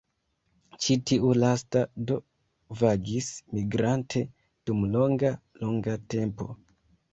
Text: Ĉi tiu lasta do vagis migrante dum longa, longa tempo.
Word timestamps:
Ĉi 0.85 0.95
tiu 1.11 1.33
lasta 1.43 1.83
do 2.13 2.17
vagis 2.81 3.29
migrante 3.59 4.25
dum 4.71 4.83
longa, 4.99 5.33
longa 5.63 5.97
tempo. 6.19 6.53